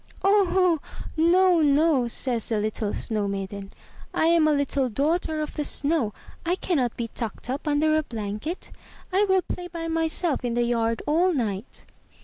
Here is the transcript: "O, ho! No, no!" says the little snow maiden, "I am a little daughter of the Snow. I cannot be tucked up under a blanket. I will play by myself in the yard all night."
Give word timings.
"O, 0.23 0.45
ho! 0.47 0.79
No, 1.15 1.61
no!" 1.61 2.07
says 2.07 2.49
the 2.49 2.57
little 2.57 2.91
snow 2.91 3.27
maiden, 3.27 3.71
"I 4.15 4.25
am 4.29 4.47
a 4.47 4.51
little 4.51 4.89
daughter 4.89 5.41
of 5.41 5.53
the 5.53 5.63
Snow. 5.63 6.11
I 6.43 6.55
cannot 6.55 6.97
be 6.97 7.07
tucked 7.09 7.51
up 7.51 7.67
under 7.67 7.95
a 7.95 8.01
blanket. 8.01 8.71
I 9.13 9.25
will 9.25 9.43
play 9.43 9.67
by 9.67 9.87
myself 9.87 10.43
in 10.43 10.55
the 10.55 10.63
yard 10.63 11.03
all 11.05 11.31
night." 11.33 11.85